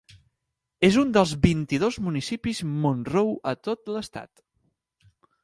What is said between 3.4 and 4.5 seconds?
a tot l'estat.